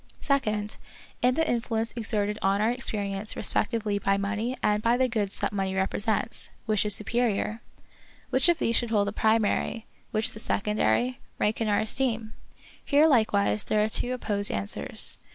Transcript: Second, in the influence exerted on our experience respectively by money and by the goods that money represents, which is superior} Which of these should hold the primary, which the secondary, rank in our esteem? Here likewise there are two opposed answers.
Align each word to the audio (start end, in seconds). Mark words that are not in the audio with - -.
Second, 0.19 0.77
in 1.21 1.35
the 1.35 1.47
influence 1.47 1.93
exerted 1.95 2.39
on 2.41 2.59
our 2.59 2.71
experience 2.71 3.35
respectively 3.35 3.99
by 3.99 4.17
money 4.17 4.57
and 4.63 4.81
by 4.81 4.97
the 4.97 5.07
goods 5.07 5.37
that 5.37 5.53
money 5.53 5.75
represents, 5.75 6.49
which 6.65 6.87
is 6.87 6.95
superior} 6.95 7.61
Which 8.31 8.49
of 8.49 8.57
these 8.57 8.75
should 8.75 8.89
hold 8.89 9.09
the 9.09 9.13
primary, 9.13 9.85
which 10.09 10.31
the 10.31 10.39
secondary, 10.39 11.19
rank 11.37 11.61
in 11.61 11.67
our 11.67 11.77
esteem? 11.77 12.33
Here 12.83 13.05
likewise 13.05 13.65
there 13.65 13.83
are 13.83 13.89
two 13.89 14.11
opposed 14.11 14.49
answers. 14.49 15.19